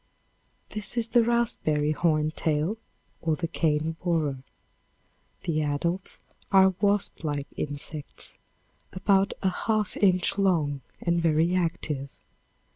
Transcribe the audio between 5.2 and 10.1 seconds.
The adults are wasp like insects about a half